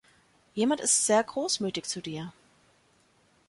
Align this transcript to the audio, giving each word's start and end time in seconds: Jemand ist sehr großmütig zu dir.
Jemand 0.55 0.81
ist 0.81 1.05
sehr 1.05 1.23
großmütig 1.23 1.85
zu 1.85 2.01
dir. 2.01 2.33